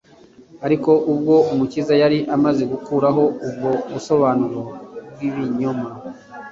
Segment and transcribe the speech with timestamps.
[0.65, 4.59] Ariko ubwo Umukiza yari amaze gukuraho ubwo busobanuro
[5.11, 5.89] bw’ibinyoma